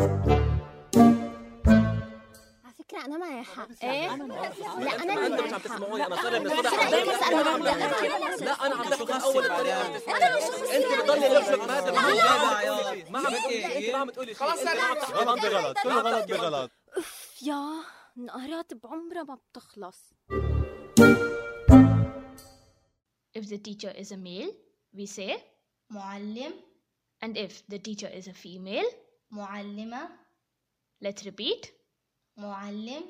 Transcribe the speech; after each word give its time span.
على 0.00 0.08
فكرة 2.78 3.04
أنا 3.04 3.16
معي 3.18 3.42
حق 3.42 3.68
إيه؟ 3.82 4.16
لا 4.16 5.02
أنا 5.02 5.26
اللي 5.26 5.42
مش 5.42 5.52
معي 5.52 5.54
عم 5.54 5.60
تسمعوني 5.60 6.06
أنا 6.06 6.16
صار 6.16 6.32
لي 6.32 6.38
من 6.40 6.44
بس 6.46 6.52
الصبح 6.52 7.28
أنا 7.28 7.50
عم 7.50 7.62
أنا. 7.66 7.76
لا 8.44 8.56
بحكي 8.90 9.24
أول 9.24 9.48
طريقه 9.48 9.86
أنا 9.86 10.36
مش 10.36 10.42
خصوصي 10.42 10.76
أنت 10.76 11.00
بتضلي 11.02 11.28
لابسك 11.28 11.58
مادة 11.68 11.92
ما 11.92 11.98
عم 13.18 13.34
تقولي 13.34 13.78
انت 13.78 13.90
ما 13.92 13.98
عم 13.98 14.10
تقولي 14.10 14.34
خلص 14.34 14.60
غلط 14.62 15.40
بغلط. 15.42 15.78
كله 15.82 16.00
غلط 16.00 16.28
بغلط. 16.28 16.70
يا 17.42 17.82
نقرات 18.16 18.74
بعمرها 18.74 19.22
ما 19.22 19.34
بتخلص. 19.34 20.14
If 23.38 23.44
the 23.48 23.58
teacher 23.58 23.92
is 24.02 24.12
a 24.12 24.16
male, 24.16 24.52
we 24.96 25.06
say, 25.06 25.36
معلم. 25.90 26.52
And 27.24 27.36
if 27.36 27.52
the 27.72 27.78
teacher 27.78 28.08
is 28.18 28.28
a 28.28 28.32
female, 28.44 28.90
معلمة. 29.30 30.08
Let's 31.04 31.22
repeat. 31.22 31.68
معلم. 32.36 33.02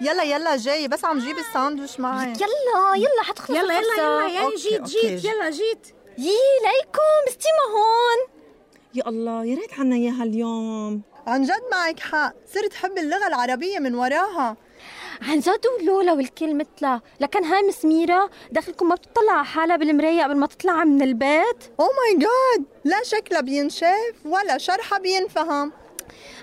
يلا 0.00 0.22
يلا 0.22 0.56
جاي. 0.56 0.88
بس 0.88 1.04
عم 1.04 1.18
جيب 1.18 1.38
الساندويش 1.38 2.00
معي. 2.00 2.32
يلا 2.32 2.94
يلا 2.96 3.22
حتخلص 3.22 3.58
يلا 3.58 3.74
يلا 3.74 3.94
يلا 3.94 4.28
يعني 4.28 4.54
جيت. 4.54 4.82
جيت. 4.82 5.24
يلا 5.24 5.50
جيت. 5.50 5.94
يي 6.18 6.36
ليكم 6.64 7.28
استيما 7.28 7.64
هون. 7.74 8.42
يا 8.94 9.08
الله 9.08 9.44
يا 9.44 9.56
ريت 9.56 9.74
عنا 9.74 9.96
إياها 9.96 10.22
اليوم. 10.22 11.02
عن 11.26 11.42
جد 11.42 11.62
معك 11.72 12.00
حق. 12.00 12.32
صرت 12.54 12.74
حب 12.74 12.98
اللغة 12.98 13.26
العربية 13.26 13.78
من 13.78 13.94
وراها. 13.94 14.56
عن 15.22 15.40
جد 15.40 15.66
ولولا 15.80 16.12
والكل 16.12 16.54
مثلها. 16.54 17.02
لكن 17.20 17.44
هاي 17.44 17.62
مس 17.62 17.84
ميرا 17.84 18.28
دخلكم 18.50 18.88
ما 18.88 18.94
بتطلع 18.94 19.32
على 19.32 19.44
حالها 19.44 19.76
بالمراية 19.76 20.22
قبل 20.22 20.36
ما 20.36 20.46
تطلع 20.46 20.84
من 20.84 21.02
البيت. 21.02 21.64
أو 21.80 21.84
ماي 21.84 22.18
جاد 22.18 22.64
لا 22.84 23.02
شكلها 23.02 23.40
بينشاف 23.40 24.14
ولا 24.24 24.58
شرحها 24.58 24.98
بينفهم. 24.98 25.72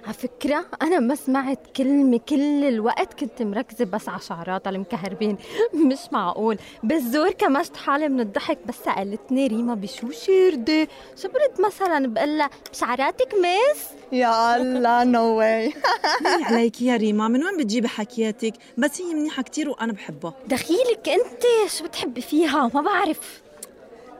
على 0.05 0.13
فكرة 0.13 0.65
أنا 0.81 0.99
ما 0.99 1.15
سمعت 1.15 1.59
كلمة 1.77 2.19
كل 2.29 2.63
الوقت 2.63 3.19
كنت 3.19 3.41
مركزة 3.41 3.85
بس 3.85 4.09
على 4.09 4.21
شعراتها 4.21 4.69
المكهربين 4.69 5.37
مش 5.91 5.99
معقول. 6.11 6.57
بالزور 6.83 7.31
كمشت 7.31 7.77
حالي 7.77 8.09
من 8.09 8.19
الضحك 8.19 8.57
بس 8.67 8.75
سألتني 8.85 9.47
ريما 9.47 9.73
بشو 9.75 10.11
شردة؟ 10.11 10.87
شبرت 11.15 11.61
مثلا؟ 11.65 12.07
بقلها 12.07 12.49
بشعراتك 12.71 13.33
Miss؟ 13.33 13.83
يا 14.11 14.57
الله 14.57 15.03
no 15.03 15.37
way 15.37 15.73
عليك 16.45 16.81
يا 16.81 16.95
ريما؟ 16.97 17.27
من 17.27 17.43
وين 17.43 17.57
بتجيبي 17.57 17.87
حكياتك؟ 17.87 18.53
بس 18.77 19.01
هي 19.01 19.13
منيحة 19.13 19.43
كتير 19.43 19.69
وأنا 19.69 19.93
بحبها. 19.93 20.33
دخيلك 20.47 21.09
أنت. 21.09 21.71
شو 21.71 21.83
بتحبي 21.83 22.21
فيها؟ 22.21 22.71
ما 22.73 22.81
بعرف. 22.81 23.41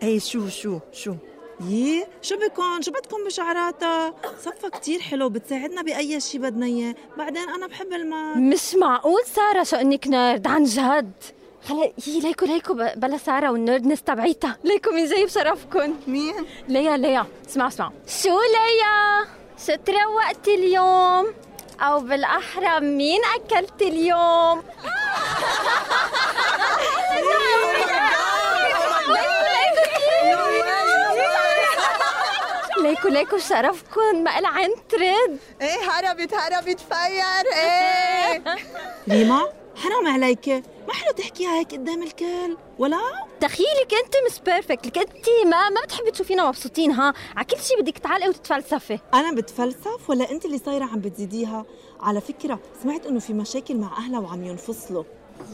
اي 0.04 0.20
شو 0.20 0.48
شو 0.48 0.80
شو؟ 0.92 1.14
يي 1.68 2.06
شو 2.22 2.36
بكون؟ 2.38 2.82
شو 2.82 2.92
بدكم 2.92 3.24
بشعراتها؟ 3.26 4.14
صفة 4.44 4.70
كتير 4.70 5.00
حلو 5.00 5.30
بتساعدنا 5.30 5.82
بأي 5.82 6.20
شي 6.20 6.38
بدنا 6.38 6.66
إياه. 6.66 6.96
بعدين 7.18 7.50
أنا 7.50 7.68
بحب 7.68 7.94
ال 7.94 8.02
math 8.02 8.38
مش 8.38 8.76
معقول 8.76 9.22
سارة 9.36 9.64
شو 9.64 9.76
إنك 9.76 10.08
nerd؟ 10.08 10.48
عن 10.48 10.64
جد. 10.64 11.12
خلا 11.68 11.92
هي 12.06 12.20
ليكو 12.20 12.46
ليكو 12.46 12.74
بلا 12.74 13.18
سارة 13.18 13.52
وال 13.52 13.62
nerdness 13.62 14.02
تبعيتها. 14.02 14.58
ليكو 14.64 14.92
مين 14.92 15.06
جاي 15.06 15.26
بشرفكن 15.26 15.94
مين؟ 16.08 16.34
ليا 16.68 16.98
ليا. 16.98 17.26
اسمع 17.50 17.68
اسمع. 17.68 17.92
شو 18.08 18.30
ليا؟ 18.30 19.26
شو 19.68 19.76
تروقتي 19.86 20.56
اليوم؟ 20.56 21.34
أو 21.82 22.00
بالأحرى 22.00 22.80
مين 22.86 23.22
اكلتي 23.36 23.88
اليوم؟ 23.88 24.64
ليكو 33.00 33.08
ليكو 33.08 33.38
شرفكن 33.38 34.24
ما 34.24 34.40
إلها 34.40 34.52
عين 34.52 34.70
ترد 34.90 35.40
إيه 35.62 35.78
هربت 35.90 36.34
هربت 36.34 36.80
فير. 36.80 37.54
إيه. 37.54 38.44
ريما 39.18 39.50
حرام 39.76 40.08
عليك. 40.08 40.50
ما 40.88 40.94
حلو 40.94 41.12
تحكيها 41.18 41.60
هيك 41.60 41.72
قدام 41.72 42.04
الكل؟ 42.04 42.58
ولا؟ 42.80 43.00
دخيلك 43.42 43.94
انت 44.06 44.14
مش 44.32 44.40
بيرفكت 44.40 44.86
لك 44.86 44.98
انت 44.98 45.26
ما 45.46 45.70
ما 45.70 45.82
بتحبي 45.84 46.12
تشوفينا 46.12 46.48
مبسوطين 46.48 46.92
ها؟ 46.92 47.14
على 47.36 47.46
كل 47.46 47.60
شيء 47.60 47.82
بدك 47.82 47.98
تعلقي 47.98 48.30
وتتفلسفي. 48.30 49.00
أنا 49.14 49.32
بتفلسف 49.32 50.10
ولا 50.10 50.32
أنت 50.32 50.46
اللي 50.46 50.58
صايرة 50.58 50.86
عم 50.86 51.00
بتزيديها؟ 51.00 51.66
على 52.02 52.22
فكرة 52.22 52.60
سمعت 52.84 53.06
إنه 53.06 53.20
في 53.20 53.34
مشاكل 53.34 53.76
مع 53.78 53.98
أهلها 53.98 54.20
وعم 54.20 54.44
ينفصلوا. 54.44 55.04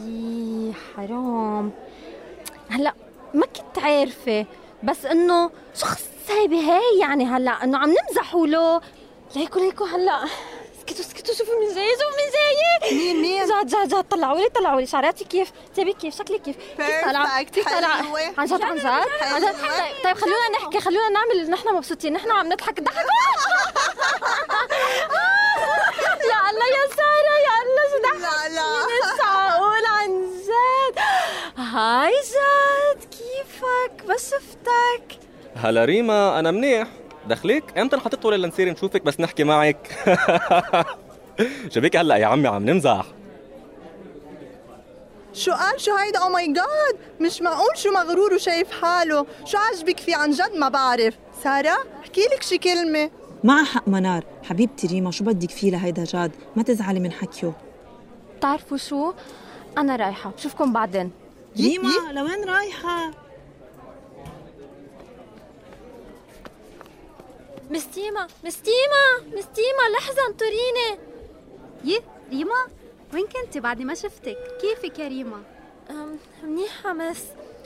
يي 0.06 0.72
حرام. 0.96 1.72
هلا 2.70 2.94
ما 3.34 3.46
كنت 3.46 3.78
عارفة. 3.78 4.46
بس 4.82 5.04
إنه 5.04 5.50
شو 5.74 5.86
خصها 5.86 6.46
بهي 6.46 6.80
يعني 7.00 7.24
هلأ 7.26 7.64
إنه 7.64 7.78
عم 7.78 7.90
نمزح 7.90 8.34
ولو 8.34 8.80
ليكو 9.36 9.58
ليكو 9.58 9.84
هلأ. 9.84 10.24
اسكتوا 10.78 11.04
اسكتوا 11.04 11.34
شوفوا 11.34 11.54
مين 11.60 11.74
جاي 11.74 11.88
شوفوا 11.90 12.16
مين 12.16 12.30
جاي 12.32 12.98
مين 12.98 13.22
مين؟ 13.22 13.44
جد 13.44 13.66
جد 13.66 13.88
جد 13.94 14.02
طلعوا 14.02 14.38
لي 14.38 14.48
طلعوا 14.48 14.80
لي. 14.80 14.86
شعراتي 14.86 15.24
كيف؟ 15.24 15.52
تبي 15.76 15.92
كيف؟ 15.92 16.18
شكلي 16.18 16.38
كيف؟ 16.38 16.56
كيف 16.76 17.04
طالعه. 17.04 17.42
كيف 17.42 17.68
طالعه. 17.68 18.02
عن 18.38 18.46
جد 18.46 18.62
عن 18.62 18.76
جد 18.76 18.86
عن 19.20 19.40
جد. 19.40 19.54
طيب, 19.54 20.04
طيب 20.04 20.16
خلونا 20.16 20.48
نحكي 20.52 20.80
خلونا 20.80 21.08
نعمل 21.08 21.50
نحن 21.50 21.68
مبسوطين. 21.74 22.12
نحن 22.12 22.30
عم 22.30 22.46
نضحك. 22.46 22.80
ضحك 22.80 23.06
يا 26.30 26.50
الله 26.50 26.66
يا 26.66 26.88
ساره 26.96 27.36
يا 27.46 27.54
الله 27.62 27.84
شو 27.90 27.98
ضحك 28.02 28.20
لا 28.20 28.48
لا 28.54 28.86
مش 28.86 29.20
معقول 29.20 29.84
عن 29.86 30.30
جد 30.46 30.98
هاي 31.58 32.12
جد 32.12 33.06
شفتك. 34.16 35.18
هلا 35.56 35.84
ريما 35.84 36.38
أنا 36.38 36.50
منيح. 36.50 36.88
دخليك. 37.28 37.78
إمتى 37.78 37.96
انحطيت 37.96 38.24
ولا 38.24 38.48
نصير 38.48 38.70
نشوفك 38.72 39.02
بس 39.02 39.20
نحكي 39.20 39.44
معك؟ 39.44 39.96
شبيك 41.74 41.96
هلأ 41.96 42.16
يا 42.16 42.26
عمي؟ 42.26 42.48
عم 42.48 42.70
نمزح. 42.70 43.06
شو 45.32 45.52
قال؟ 45.52 45.80
شو 45.80 45.94
هيدا؟ 45.94 46.18
oh 46.18 46.28
my 46.28 46.52
God 46.52 46.98
مش 47.20 47.42
معقول 47.42 47.78
شو 47.78 47.92
مغرور 47.92 48.34
وشايف 48.34 48.70
حاله. 48.82 49.26
شو 49.44 49.58
عجبك 49.58 50.00
فيه؟ 50.00 50.16
عن 50.16 50.30
جد 50.30 50.54
ما 50.58 50.68
بعرف. 50.68 51.14
سارة 51.44 51.76
احكي 52.02 52.20
لك 52.20 52.42
شي 52.42 52.58
كلمة. 52.58 53.10
مع 53.44 53.64
حق 53.64 53.88
منار. 53.88 54.24
حبيبتي 54.48 54.86
ريما 54.86 55.10
شو 55.10 55.24
بدك 55.24 55.50
فيه 55.50 55.70
لهيدا 55.70 56.04
جاد؟ 56.04 56.32
ما 56.56 56.62
تزعلي 56.62 57.00
من 57.00 57.12
حكيه. 57.12 57.52
بتعرفوا 58.36 58.76
شو؟ 58.76 59.12
أنا 59.78 59.96
رايحة. 59.96 60.30
بشوفكم 60.30 60.72
بعدين. 60.72 61.10
ريما 61.60 61.88
لوين 62.12 62.44
رايحة؟ 62.44 63.25
مستيمة 67.70 68.28
مستيمة 68.44 69.18
مستيمة 69.26 69.88
لحظة 69.98 70.26
انطريني 70.28 70.98
يه 71.84 72.00
ريما 72.30 72.66
وين 73.14 73.26
كنتي 73.26 73.60
بعد 73.60 73.82
ما 73.82 73.94
شفتك؟ 73.94 74.36
كيفك 74.60 74.98
يا 74.98 75.08
ريما؟ 75.08 75.42
منيحة 76.42 76.92
مس. 76.92 77.24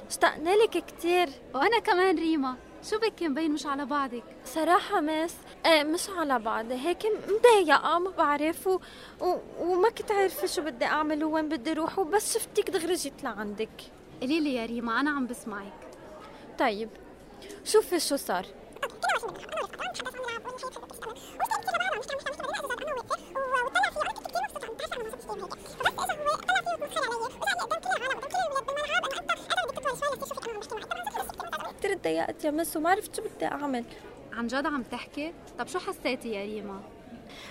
اشتقنا 0.09 0.57
لك 0.57 0.85
كتير. 0.85 1.29
وأنا 1.55 1.79
كمان 1.79 2.19
ريما. 2.19 2.57
شو 2.91 2.99
بك 2.99 3.23
مبين 3.23 3.53
مش 3.53 3.67
على 3.67 3.87
بعضك؟ 3.87 4.23
صراحة 4.45 5.01
مس 5.01 5.35
إيه 5.67 5.85
مش 5.85 6.11
على 6.11 6.39
بعض. 6.39 6.73
هيك 6.73 7.07
مضايقة 7.29 7.99
ما 7.99 8.11
بعرف 8.11 8.67
و... 8.67 8.81
و... 9.21 9.37
وما 9.61 9.91
كنت 9.91 10.13
عارفة 10.13 10.47
شو 10.47 10.63
بدي 10.63 10.85
أعمل 10.85 11.25
وين 11.25 11.49
بدي 11.49 11.71
أروح 11.71 11.99
وبس 11.99 12.35
شفتك 12.35 12.71
دغري 12.71 12.95
جيت 12.95 13.23
لعندك. 13.23 13.83
قولي 14.21 14.41
لي 14.41 14.55
يا 14.55 14.67
ريما 14.67 15.01
أنا 15.01 15.11
عم 15.11 15.27
بسمعك. 15.27 15.89
طيب 16.59 16.89
شوفي 17.65 18.01
شو 18.01 18.17
صار. 18.17 18.47
تضايقت 32.01 32.45
يا 32.45 32.51
مس 32.51 32.77
وما 32.77 32.91
عرفت 32.91 33.17
شو 33.17 33.23
بدي 33.23 33.47
أعمل. 33.47 33.85
عن 34.33 34.47
جد 34.47 34.67
عم 34.67 34.83
تحكي؟ 34.83 35.33
طب 35.59 35.67
شو 35.67 35.79
حسيتي 35.79 36.29
يا 36.29 36.45
ريما؟ 36.45 36.81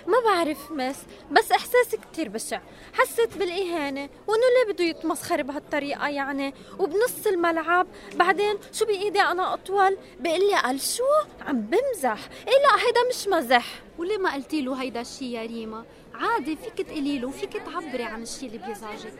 ما 0.06 0.20
بعرف 0.24 0.70
مس 0.70 0.96
بس 1.30 1.52
احساسي 1.52 1.96
كتير 1.96 2.28
بشع. 2.28 2.60
حسيت 2.92 3.36
بالإهانة 3.36 4.08
وإنه 4.26 4.42
ليه 4.66 4.72
بده 4.72 4.84
يتمسخر 4.84 5.42
بهالطريقة 5.42 6.08
يعني؟ 6.08 6.54
وبنص 6.78 7.26
الملعب. 7.26 7.86
بعدين 8.14 8.58
شو 8.72 8.84
بإيدي 8.84 9.20
أنا 9.20 9.54
أطول؟ 9.54 9.98
بيقول 10.20 10.40
لي 10.40 10.54
قال 10.54 10.80
شو؟ 10.80 11.04
عم 11.46 11.60
بمزح. 11.60 12.18
إيه 12.48 12.54
لا 12.62 12.86
هيدا 12.86 13.00
مش 13.10 13.28
مزح. 13.28 13.66
وليه 13.98 14.18
ما 14.18 14.34
قلتي 14.34 14.62
له 14.62 14.82
هيدا 14.82 15.00
الشيء 15.00 15.28
يا 15.28 15.42
ريما؟ 15.42 15.84
عادي 16.14 16.56
فيك 16.56 16.86
تقولي 16.86 17.18
له 17.18 17.28
وفيك 17.28 17.52
تعبري 17.52 18.02
عن 18.02 18.22
الشيء 18.22 18.48
اللي 18.48 18.66
بيزعجك. 18.66 19.12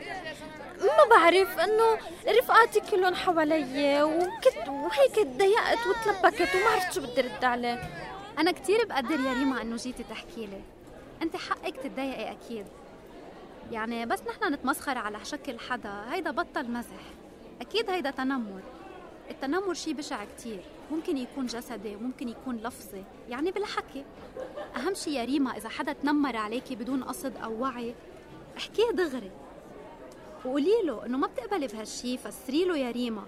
ما 0.81 1.05
بعرف 1.09 1.59
إنه 1.59 1.97
رفقاتي 2.27 2.79
كلهم 2.79 3.15
حوالي 3.15 4.03
وكنت 4.03 4.67
وهيك 4.69 5.15
تضايقت 5.15 5.79
وتلبكت 5.87 6.55
وما 6.55 6.69
عرفت 6.69 6.93
شو 6.93 7.01
بدي 7.01 7.21
رد 7.21 7.43
عليه. 7.43 7.81
أنا 8.39 8.51
كتير 8.51 8.85
بقدر 8.85 9.19
يا 9.19 9.33
ريما 9.33 9.61
إنه 9.61 9.75
جيتي 9.75 10.03
تحكي 10.03 10.45
لي. 10.45 10.61
أنت 11.21 11.35
حقك 11.35 11.77
تتضايقي 11.77 12.31
أكيد. 12.31 12.65
يعني 13.71 14.05
بس 14.05 14.21
نحن 14.23 14.53
نتمسخر 14.53 14.97
على 14.97 15.25
شكل 15.25 15.59
حدا 15.59 16.13
هيدا 16.13 16.31
بطل 16.31 16.71
مزح. 16.71 17.03
أكيد 17.61 17.89
هيدا 17.89 18.11
تنمر. 18.11 18.61
التنمر 19.29 19.73
شي 19.73 19.93
بشع 19.93 20.25
كتير. 20.25 20.59
ممكن 20.91 21.17
يكون 21.17 21.45
جسدي 21.45 21.95
وممكن 21.95 22.29
يكون 22.29 22.55
لفظي. 22.55 23.03
يعني 23.29 23.51
بالحكي. 23.51 24.05
أهم 24.75 24.93
شي 24.93 25.13
يا 25.13 25.25
ريما 25.25 25.57
إذا 25.57 25.69
حدا 25.69 25.93
تنمر 25.93 26.35
عليكي 26.37 26.75
بدون 26.75 27.03
قصد 27.03 27.37
أو 27.37 27.61
وعي 27.61 27.95
احكيه 28.57 28.91
دغري. 28.91 29.31
وقولي 30.45 30.81
له 30.83 31.05
إنه 31.05 31.17
ما 31.17 31.27
بتقبلي 31.27 31.67
بهالشي 31.67 32.17
فسري 32.17 32.65
له 32.65 32.77
يا 32.77 32.91
ريما. 32.91 33.23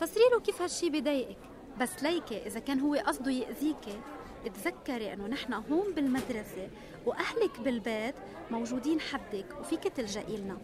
فسري 0.00 0.24
له 0.32 0.40
كيف 0.40 0.62
هالشي 0.62 0.90
بضايقك. 0.90 1.36
بس 1.80 2.02
ليكي 2.02 2.46
إذا 2.46 2.60
كان 2.60 2.80
هو 2.80 2.94
قصده 2.94 3.30
يأذيكي. 3.30 4.00
تذكري 4.48 5.12
إنه 5.12 5.26
نحن 5.26 5.52
هون 5.52 5.92
بالمدرسة 5.94 6.68
وأهلك 7.06 7.60
بالبيت 7.60 8.14
موجودين 8.50 9.00
حدك 9.00 9.46
وفيك 9.60 9.82
تلجئي 9.82 10.36
لنا. 10.36 10.58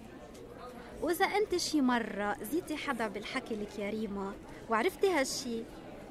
وإذا 1.03 1.27
أنت 1.27 1.57
شي 1.57 1.81
مرة 1.81 2.37
زيتي 2.43 2.77
حدا 2.77 3.09
بالحكي 3.09 3.55
لك 3.55 3.79
يا 3.79 3.91
ريما 3.91 4.33
وعرفتي 4.71 5.11
هالشي 5.11 5.63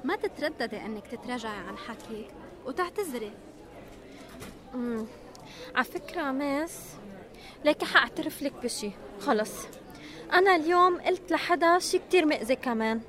ما 0.04 0.16
تترددي 0.16 0.76
إنك 0.76 1.06
تتراجعي 1.06 1.56
عن 1.56 1.76
حكيك 1.78 2.28
وتعتذري. 2.66 3.32
امم 4.74 5.06
على 5.74 5.84
فكرة 5.84 6.22
ماس 6.22 6.78
ليك 7.64 7.84
حاعترف 7.84 8.42
لك 8.42 8.52
بشي. 8.62 8.90
خلص. 9.20 9.52
أنا 10.32 10.56
اليوم 10.56 11.00
قلت 11.00 11.32
لحدا 11.32 11.78
شي 11.78 11.98
كتير 11.98 12.26
مأذي 12.26 12.56
كمان. 12.56 13.00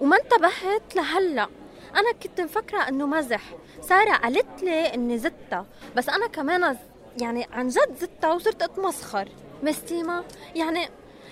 وما 0.00 0.16
انتبهت 0.16 0.96
لهلأ. 0.96 1.48
أنا 1.96 2.12
كنت 2.12 2.40
مفكرة 2.40 2.88
إنه 2.88 3.06
مزح 3.06 3.42
سارة 3.80 4.12
قالت 4.12 4.62
لي 4.62 4.94
إني 4.94 5.18
زدتها. 5.18 5.66
بس 5.96 6.08
أنا 6.08 6.26
كمان 6.26 6.76
يعني 7.20 7.46
عن 7.52 7.68
جد 7.68 7.96
زدتها 8.00 8.32
وصرت 8.32 8.62
أتمسخر. 8.62 9.28
مستيمة؟ 9.62 10.24
يعني 10.54 10.88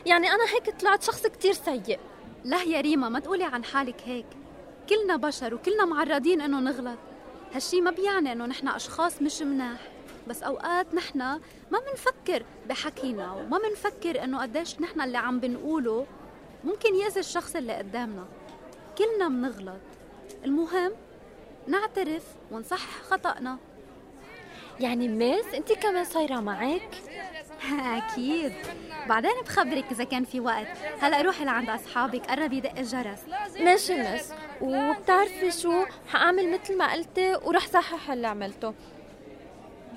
يعني 0.07 0.31
أنا 0.31 0.45
هيك 0.55 0.81
طلعت 0.81 1.03
شخص 1.03 1.27
كتير 1.27 1.53
سيء. 1.53 1.99
لا 2.45 2.63
يا 2.63 2.81
ريما 2.81 3.09
ما 3.09 3.21
تقولي 3.21 3.45
عن 3.45 3.65
حالك 3.65 4.03
هيك. 4.05 4.27
كلنا 4.89 5.17
بشر 5.17 5.55
وكلنا 5.55 5.85
معرضين 5.85 6.41
إنه 6.41 6.61
نغلط. 6.61 6.99
هالشي 7.55 7.81
ما 7.81 7.91
بيعني 7.91 8.33
إنه 8.33 8.47
نحن 8.47 8.69
أشخاص 8.69 9.23
مش 9.23 9.43
مناح. 9.43 9.81
بس 10.29 10.43
أوقات 10.43 10.95
نحن 10.95 11.19
ما 11.19 11.79
بنفكر 11.91 12.45
بحكينا 12.69 13.33
وما 13.33 13.59
بنفكر 13.59 14.25
إنه 14.25 14.43
قديش 14.43 14.81
نحن 14.81 15.01
اللي 15.01 15.19
عم 15.19 15.41
بنقوله 15.41 16.07
ممكن 16.65 16.95
يأذي 16.95 17.21
الشخص 17.21 17.57
اللي 17.57 17.73
قدامنا. 17.73 18.25
كلنا 18.99 19.29
بنغلط. 19.29 19.81
المهم 20.45 20.93
نعترف 21.67 22.23
ونصحح 22.51 23.03
خطأنا. 23.03 23.59
يعني 24.81 25.09
ميس 25.09 25.55
انت 25.55 25.73
كمان 25.73 26.05
صايرة 26.05 26.41
معك؟ 26.41 26.91
أكيد. 27.97 28.53
بعدين 29.09 29.31
بخبرك 29.45 29.85
إذا 29.91 30.05
كان 30.05 30.25
في 30.25 30.41
وقت. 30.41 30.67
هلأ 31.01 31.23
روحي 31.23 31.45
لعند 31.45 31.71
أصحابك 31.71 32.27
قربي 32.27 32.61
دق 32.61 32.79
الجرس. 32.79 33.19
ماشي 33.61 34.03
مس 34.03 34.33
وبتعرفي 34.61 35.51
شو؟ 35.51 35.85
حأعمل 36.09 36.53
مثل 36.53 36.79
ما 36.79 36.93
قلتي 36.93 37.35
ورح 37.35 37.67
صحح 37.67 38.11
اللي 38.11 38.27
عملته. 38.27 38.75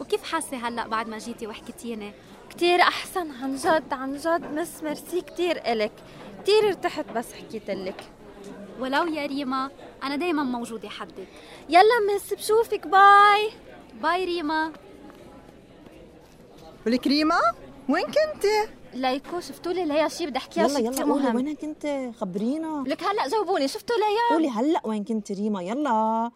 وكيف 0.02 0.24
حاسة 0.32 0.58
هلأ 0.68 0.88
بعد 0.88 1.08
ما 1.08 1.18
جيتي 1.18 1.48
وحكيتيني 1.48 2.12
كتير 2.50 2.82
أحسن 2.82 3.32
عن 3.32 3.56
جد 3.56 3.94
عن 3.94 4.18
جد. 4.18 4.54
Miss 4.54 4.84
merci 4.84 5.22
كتير 5.22 5.72
إلك. 5.72 5.92
كتير 6.44 6.68
ارتحت 6.68 7.06
بس 7.16 7.34
حكيت 7.34 7.70
لك. 7.70 8.04
ولو 8.80 9.06
يا 9.06 9.26
ريما 9.26 9.72
أنا 10.04 10.16
دايما 10.16 10.44
موجودة 10.44 10.90
حدك 10.90 11.28
يلا 11.70 12.16
Miss 12.16 12.34
بشوفك 12.34 12.88
bye. 12.88 13.50
bye 14.02 14.26
ريما. 14.26 14.72
ولك 16.88 17.08
ريما 17.08 17.40
وين 17.90 18.04
كنتي؟ 18.06 18.68
ليكو 18.94 19.40
شفتوا 19.40 19.74
لي 19.74 19.86
ليا 19.86 20.08
شي 20.08 20.26
بدي 20.26 20.38
أحكيها 20.38 20.64
يلا 20.64 20.78
شي 20.80 20.86
يلا 20.86 21.06
مهم. 21.06 21.36
وين 21.36 21.56
كنت؟ 21.56 22.12
خبرينا. 22.20 22.84
لك 22.88 23.04
هلأ 23.04 23.28
جاوبوني 23.28 23.68
شفتوا 23.68 23.96
ليا 23.96 24.36
قولي 24.36 24.50
هلأ 24.50 24.82
وين 24.86 25.04
كنت 25.04 25.32
ريما 25.32 25.64
يلا. 25.64 26.32